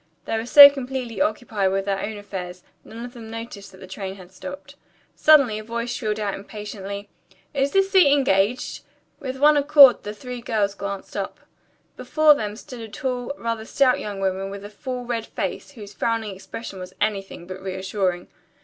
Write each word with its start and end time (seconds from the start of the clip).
They 0.25 0.35
were 0.35 0.47
so 0.47 0.67
completely 0.67 1.21
occupied 1.21 1.71
with 1.71 1.85
their 1.85 1.99
own 2.01 2.17
affairs, 2.17 2.63
none 2.83 3.05
of 3.05 3.13
them 3.13 3.29
noticed 3.29 3.71
that 3.71 3.77
the 3.77 3.85
train 3.85 4.15
had 4.15 4.31
stopped. 4.31 4.73
Suddenly 5.15 5.59
a 5.59 5.63
voice 5.63 5.91
shrilled 5.91 6.19
out 6.19 6.33
impatiently, 6.33 7.07
"Is 7.53 7.69
this 7.71 7.91
seat 7.91 8.11
engaged?" 8.11 8.81
With 9.19 9.37
one 9.37 9.57
accord 9.57 10.01
the 10.01 10.15
three 10.15 10.41
girls 10.41 10.73
glanced 10.73 11.15
up. 11.15 11.41
Before 11.97 12.33
them 12.33 12.55
stood 12.55 12.81
a 12.81 12.89
tall, 12.89 13.31
rather 13.37 13.63
stout 13.63 13.99
young 13.99 14.19
woman 14.19 14.49
with 14.49 14.65
a 14.65 14.71
full, 14.71 15.05
red 15.05 15.27
face, 15.27 15.73
whose 15.73 15.93
frowning 15.93 16.33
expression 16.33 16.79
was 16.79 16.95
anything 16.99 17.45
but 17.45 17.61
reassuring. 17.61 18.27